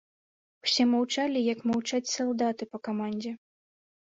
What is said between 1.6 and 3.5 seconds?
маўчаць салдаты па камандзе.